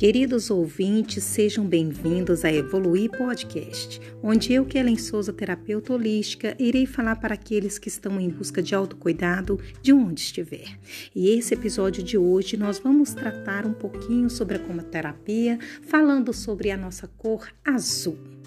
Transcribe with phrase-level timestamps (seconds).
[0.00, 7.16] Queridos ouvintes, sejam bem-vindos a Evoluir Podcast, onde eu, Kellen Souza, terapeuta holística, irei falar
[7.16, 10.78] para aqueles que estão em busca de autocuidado de onde estiver.
[11.14, 16.70] E esse episódio de hoje nós vamos tratar um pouquinho sobre a comoterapia, falando sobre
[16.70, 18.39] a nossa cor azul.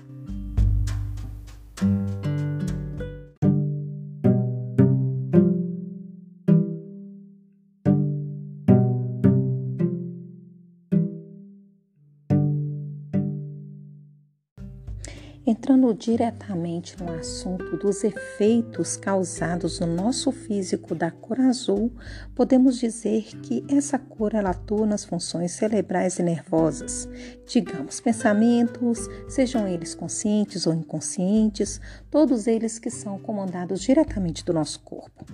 [15.83, 21.91] Entrando diretamente no assunto dos efeitos causados no nosso físico da cor azul,
[22.33, 27.10] podemos dizer que essa cor ela atua nas funções cerebrais e nervosas,
[27.46, 34.80] digamos, pensamentos, sejam eles conscientes ou inconscientes, todos eles que são comandados diretamente do nosso
[34.83, 35.25] corpo.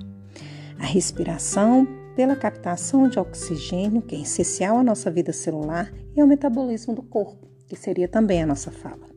[0.80, 6.26] A respiração, pela captação de oxigênio, que é essencial à nossa vida celular, e ao
[6.26, 9.09] metabolismo do corpo, que seria também a nossa fala.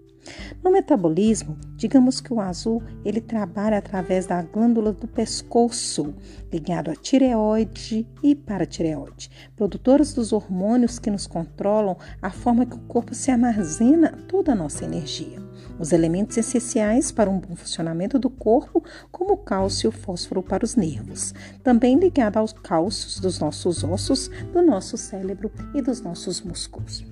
[0.62, 6.14] No metabolismo, digamos que o azul ele trabalha através da glândula do pescoço,
[6.52, 12.80] ligado à tireoide e paratireoide, produtoras dos hormônios que nos controlam a forma que o
[12.80, 15.42] corpo se armazena toda a nossa energia.
[15.78, 20.42] Os elementos essenciais para um bom funcionamento do corpo, como o cálcio e o fósforo
[20.42, 26.00] para os nervos, também ligado aos cálcios dos nossos ossos, do nosso cérebro e dos
[26.00, 27.11] nossos músculos.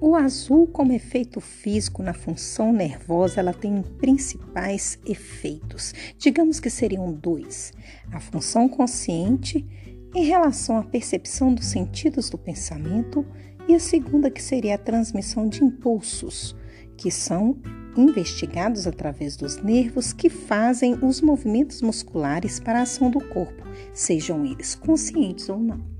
[0.00, 5.92] O azul, como efeito físico na função nervosa, ela tem principais efeitos.
[6.16, 7.72] Digamos que seriam dois:
[8.12, 9.66] a função consciente
[10.14, 13.26] em relação à percepção dos sentidos do pensamento
[13.66, 16.56] e a segunda que seria a transmissão de impulsos,
[16.96, 17.58] que são
[17.96, 24.46] investigados através dos nervos que fazem os movimentos musculares para a ação do corpo, sejam
[24.46, 25.97] eles conscientes ou não.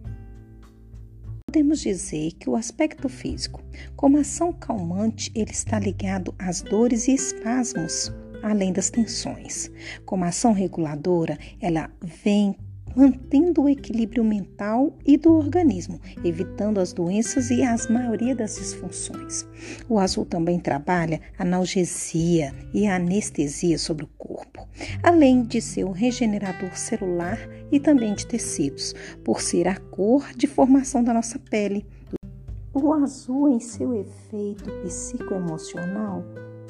[1.48, 3.64] Podemos dizer que o aspecto físico,
[3.97, 9.70] como ação calmante, ele está ligado às dores e espasmos, além das tensões.
[10.04, 11.91] Como ação reguladora, ela
[12.22, 12.54] vem
[12.94, 19.47] mantendo o equilíbrio mental e do organismo, evitando as doenças e a maioria das disfunções.
[19.88, 24.47] O azul também trabalha analgesia e anestesia sobre o corpo,
[25.03, 27.39] além de ser um regenerador celular
[27.71, 31.87] e também de tecidos, por ser a cor de formação da nossa pele.
[32.73, 36.23] O azul, em seu efeito psicoemocional,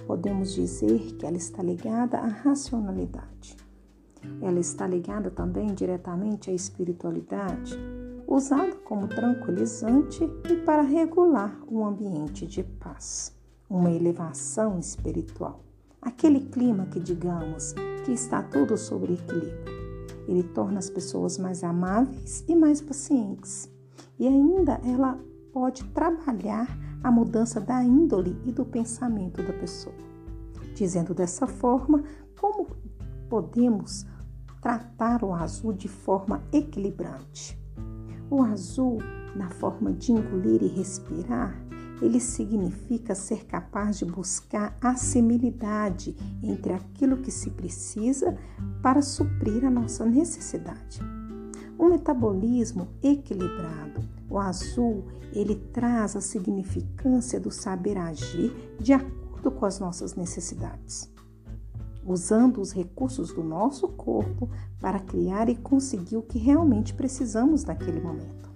[0.07, 3.57] podemos dizer que ela está ligada à racionalidade.
[4.41, 7.79] Ela está ligada também diretamente à espiritualidade,
[8.27, 13.37] usada como tranquilizante e para regular um ambiente de paz,
[13.69, 15.68] uma elevação espiritual.
[16.01, 19.79] Aquele clima que digamos que está tudo sobre equilíbrio.
[20.27, 23.71] Ele torna as pessoas mais amáveis e mais pacientes.
[24.19, 25.19] E ainda ela
[25.53, 26.69] pode trabalhar
[27.03, 29.95] a mudança da índole e do pensamento da pessoa.
[30.75, 32.05] Dizendo dessa forma,
[32.41, 32.67] como
[33.29, 34.07] podemos
[34.61, 37.59] tratar o azul de forma equilibrante.
[38.31, 38.99] O azul,
[39.35, 41.55] na forma de engolir e respirar,
[42.01, 48.37] ele significa ser capaz de buscar a similidade entre aquilo que se precisa
[48.83, 51.01] para suprir a nossa necessidade.
[51.79, 54.01] Um metabolismo equilibrado.
[54.31, 61.11] O azul, ele traz a significância do saber agir de acordo com as nossas necessidades
[62.09, 64.49] usando os recursos do nosso corpo
[64.81, 68.48] para criar e conseguir o que realmente precisamos naquele momento.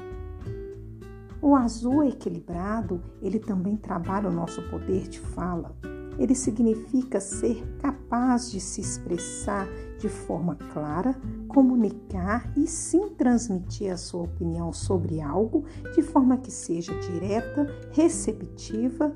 [1.43, 5.75] O azul equilibrado, ele também trabalha o nosso poder de fala.
[6.17, 9.67] Ele significa ser capaz de se expressar
[9.99, 11.17] de forma clara,
[11.49, 15.65] comunicar e sim transmitir a sua opinião sobre algo
[15.97, 19.13] de forma que seja direta, receptiva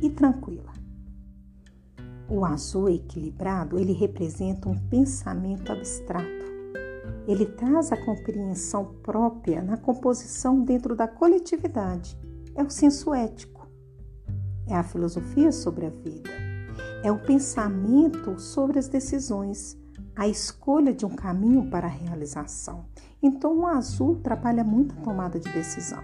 [0.00, 0.72] e tranquila.
[2.28, 6.35] O azul equilibrado, ele representa um pensamento abstrato.
[7.26, 12.16] Ele traz a compreensão própria na composição dentro da coletividade.
[12.54, 13.68] É o senso ético.
[14.68, 16.30] É a filosofia sobre a vida.
[17.02, 19.76] É o pensamento sobre as decisões,
[20.14, 22.86] a escolha de um caminho para a realização.
[23.22, 26.02] Então, o azul trabalha muito a tomada de decisão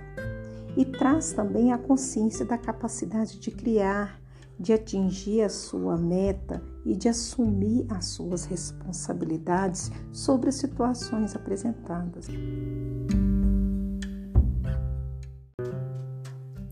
[0.76, 4.20] e traz também a consciência da capacidade de criar,
[4.58, 12.26] de atingir a sua meta e de assumir as suas responsabilidades sobre as situações apresentadas.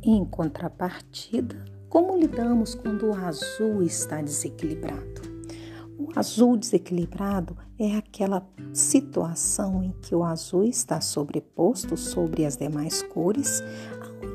[0.03, 5.31] Em contrapartida, como lidamos quando o azul está desequilibrado?
[5.99, 13.03] O azul desequilibrado é aquela situação em que o azul está sobreposto sobre as demais
[13.03, 13.63] cores,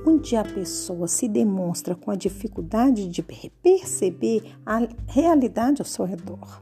[0.05, 6.61] onde a pessoa se demonstra com a dificuldade de perceber a realidade ao seu redor.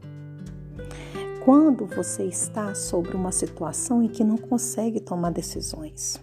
[1.44, 6.18] Quando você está sobre uma situação em que não consegue tomar decisões.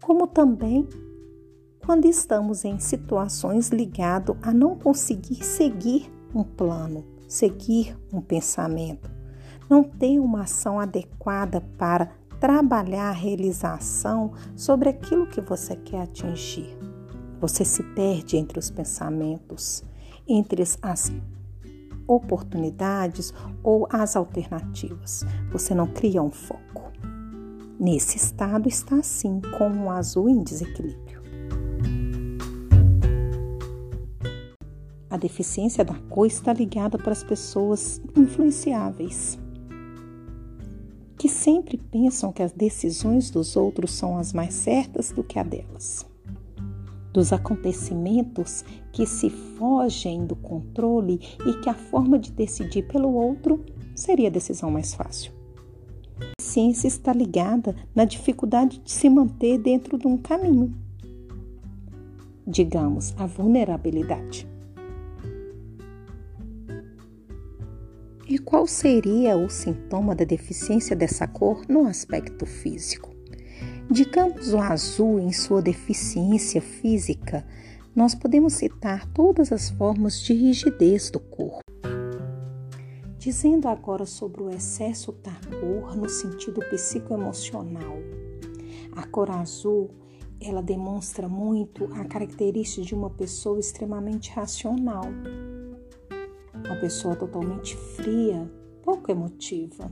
[0.00, 0.88] Como também
[1.84, 9.10] quando estamos em situações ligado a não conseguir seguir um plano, seguir um pensamento,
[9.68, 16.76] não ter uma ação adequada para trabalhar a realização sobre aquilo que você quer atingir.
[17.40, 19.84] Você se perde entre os pensamentos,
[20.26, 21.12] entre as
[22.06, 23.32] oportunidades
[23.62, 25.24] ou as alternativas.
[25.52, 26.90] Você não cria um foco.
[27.78, 31.22] Nesse estado está assim, com um azul em desequilíbrio.
[35.10, 39.38] A deficiência da cor está ligada para as pessoas influenciáveis
[41.18, 45.42] que sempre pensam que as decisões dos outros são as mais certas do que a
[45.42, 46.06] delas.
[47.12, 53.64] Dos acontecimentos que se fogem do controle e que a forma de decidir pelo outro
[53.94, 55.32] seria a decisão mais fácil.
[56.20, 60.72] A ciência está ligada na dificuldade de se manter dentro de um caminho.
[62.46, 64.46] Digamos, a vulnerabilidade.
[68.44, 73.14] Qual seria o sintoma da deficiência dessa cor no aspecto físico?
[73.90, 77.46] Digamos o azul em sua deficiência física,
[77.94, 81.62] nós podemos citar todas as formas de rigidez do corpo.
[83.18, 87.96] Dizendo agora sobre o excesso da cor no sentido psicoemocional.
[88.94, 89.90] A cor azul,
[90.40, 95.04] ela demonstra muito a característica de uma pessoa extremamente racional,
[96.68, 98.48] uma pessoa totalmente fria,
[98.82, 99.90] pouco emotiva.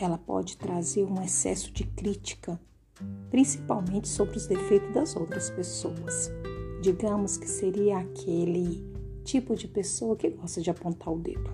[0.00, 2.58] Ela pode trazer um excesso de crítica,
[3.30, 6.32] principalmente sobre os defeitos das outras pessoas.
[6.80, 8.90] Digamos que seria aquele
[9.22, 11.50] tipo de pessoa que gosta de apontar o dedo.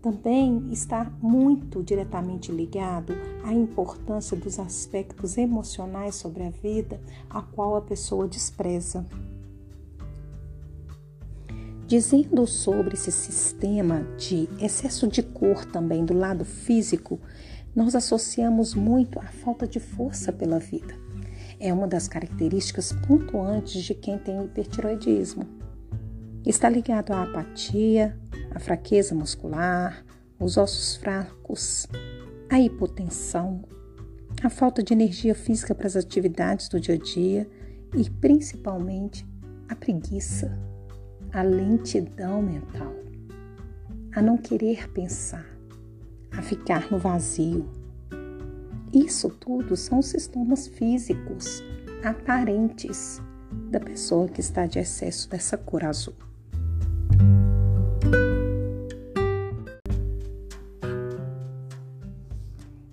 [0.00, 7.74] Também está muito diretamente ligado à importância dos aspectos emocionais sobre a vida, a qual
[7.74, 9.04] a pessoa despreza.
[11.86, 17.20] Dizendo sobre esse sistema de excesso de cor também do lado físico,
[17.76, 20.94] nós associamos muito a falta de força pela vida.
[21.60, 25.46] É uma das características pontuantes de quem tem hipertiroidismo.
[26.44, 28.18] Está ligado à apatia,
[28.50, 30.04] à fraqueza muscular,
[30.40, 31.86] os ossos fracos,
[32.50, 33.62] à hipotensão,
[34.42, 37.48] à falta de energia física para as atividades do dia a dia
[37.96, 39.24] e principalmente
[39.68, 40.65] à preguiça
[41.36, 42.94] a lentidão mental,
[44.14, 45.44] a não querer pensar,
[46.32, 47.68] a ficar no vazio.
[48.90, 51.62] Isso tudo são sintomas físicos
[52.02, 53.20] aparentes
[53.70, 56.14] da pessoa que está de excesso dessa cor azul.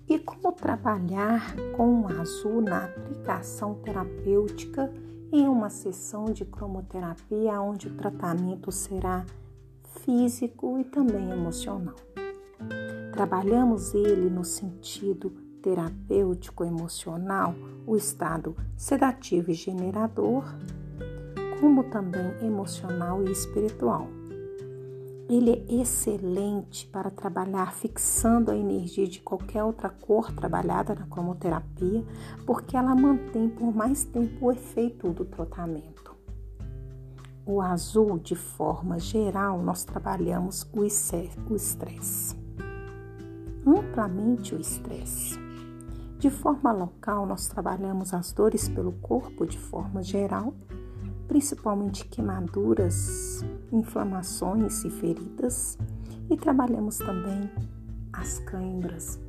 [0.09, 4.91] E como trabalhar com o azul na aplicação terapêutica
[5.33, 9.25] em uma sessão de cromoterapia onde o tratamento será
[10.05, 11.95] físico e também emocional.
[13.11, 17.55] Trabalhamos ele no sentido terapêutico emocional,
[17.87, 20.43] o estado sedativo e generador,
[21.59, 24.07] como também emocional e espiritual.
[25.29, 32.03] Ele é excelente para trabalhar fixando a energia de qualquer outra cor trabalhada na cromoterapia,
[32.45, 36.13] porque ela mantém por mais tempo o efeito do tratamento.
[37.45, 40.83] O azul, de forma geral, nós trabalhamos o
[41.55, 42.35] estresse.
[43.65, 45.37] Amplamente o estresse.
[46.19, 50.53] De forma local, nós trabalhamos as dores pelo corpo de forma geral
[51.27, 55.77] principalmente queimaduras, inflamações e feridas,
[56.29, 57.49] e trabalhamos também
[58.11, 59.19] as câimbras.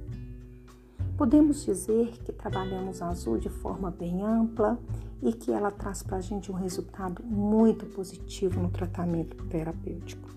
[1.16, 4.78] Podemos dizer que trabalhamos a azul de forma bem ampla
[5.22, 10.28] e que ela traz para a gente um resultado muito positivo no tratamento terapêutico.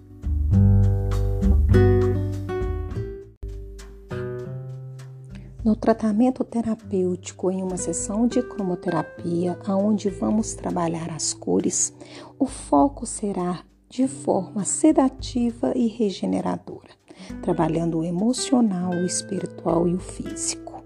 [5.68, 11.94] No tratamento terapêutico, em uma sessão de cromoterapia, onde vamos trabalhar as cores,
[12.40, 16.92] o foco será de forma sedativa e regeneradora,
[17.42, 20.82] trabalhando o emocional, o espiritual e o físico.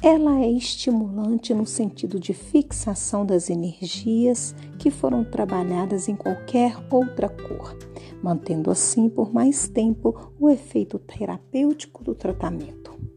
[0.00, 7.28] ela é estimulante no sentido de fixação das energias que foram trabalhadas em qualquer outra
[7.28, 7.76] cor,
[8.22, 13.07] mantendo assim por mais tempo o efeito terapêutico do tratamento.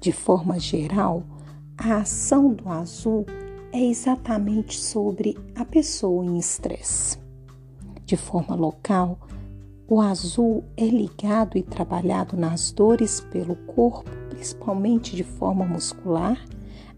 [0.00, 1.22] De forma geral,
[1.76, 3.26] a ação do azul
[3.72, 7.18] é exatamente sobre a pessoa em estresse.
[8.04, 9.18] De forma local,
[9.88, 16.38] o azul é ligado e trabalhado nas dores pelo corpo principalmente de forma muscular,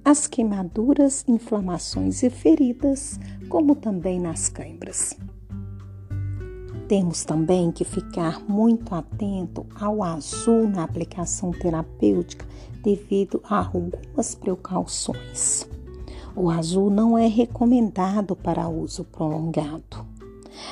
[0.05, 5.17] as queimaduras, inflamações e feridas, como também nas câimbras.
[6.89, 12.47] Temos também que ficar muito atento ao azul na aplicação terapêutica
[12.83, 15.69] devido a algumas precauções.
[16.35, 20.07] O azul não é recomendado para uso prolongado.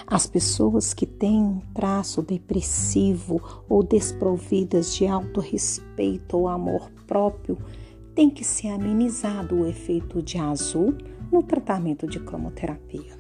[0.07, 7.59] As pessoas que têm um traço depressivo ou desprovidas de autorrespeito ou amor próprio
[8.15, 10.95] têm que ser amenizado o efeito de azul
[11.31, 13.16] no tratamento de cromoterapia.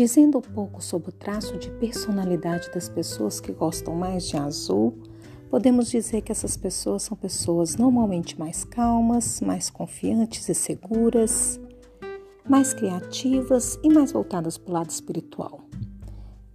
[0.00, 4.94] Dizendo um pouco sobre o traço de personalidade das pessoas que gostam mais de azul,
[5.50, 11.60] Podemos dizer que essas pessoas são pessoas normalmente mais calmas, mais confiantes e seguras,
[12.48, 15.60] mais criativas e mais voltadas para o lado espiritual.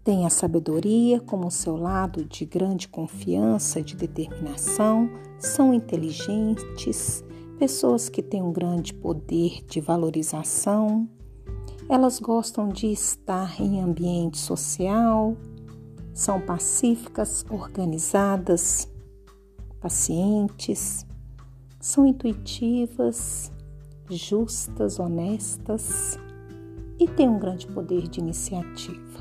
[0.04, 7.24] Têm a sabedoria como seu lado de grande confiança, de determinação, são inteligentes,
[7.60, 11.08] pessoas que têm um grande poder de valorização.
[11.88, 15.38] Elas gostam de estar em ambiente social,
[16.15, 18.92] são pacíficas, organizadas,
[19.80, 21.06] pacientes,
[21.80, 23.51] são intuitivas,
[24.10, 26.18] justas, honestas
[26.98, 29.20] e têm um grande poder de iniciativa.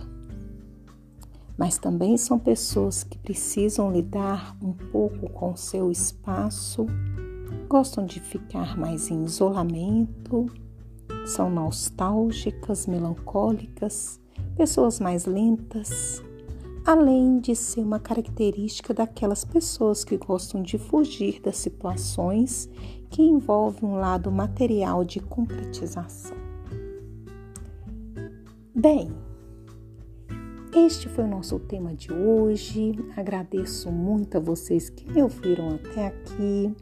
[1.58, 6.86] Mas também são pessoas que precisam lidar um pouco com o seu espaço,
[7.68, 10.46] gostam de ficar mais em isolamento,
[11.24, 14.20] são nostálgicas, melancólicas,
[14.56, 16.22] pessoas mais lentas,
[16.84, 22.68] além de ser uma característica daquelas pessoas que gostam de fugir das situações
[23.10, 26.36] que envolvem um lado material de concretização.
[28.74, 29.10] Bem,
[30.74, 32.92] este foi o nosso tema de hoje.
[33.16, 36.74] Agradeço muito a vocês que me ouviram até aqui.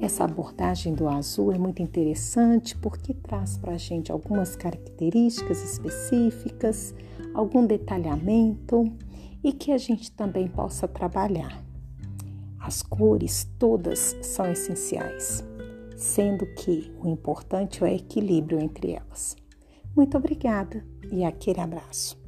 [0.00, 6.94] Essa abordagem do azul é muito interessante porque traz para a gente algumas características específicas
[7.38, 8.84] algum detalhamento
[9.42, 11.62] e que a gente também possa trabalhar.
[12.58, 15.44] As cores todas são essenciais,
[15.96, 19.36] sendo que o importante é o equilíbrio entre elas.
[19.96, 22.18] Muito obrigada e aquele abraço.